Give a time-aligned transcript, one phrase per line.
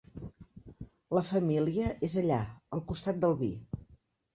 [1.19, 2.43] La família és allà,
[2.79, 3.57] al costat del vi.